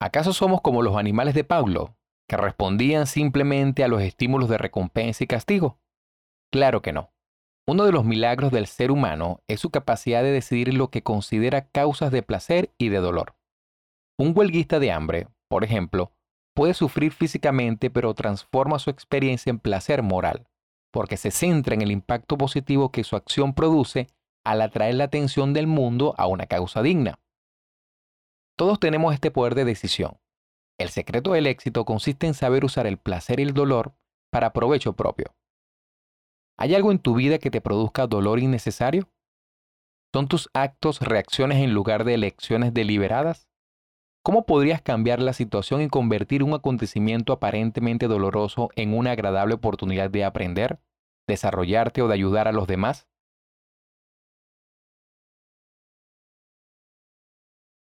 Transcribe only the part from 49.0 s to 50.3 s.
agradable oportunidad de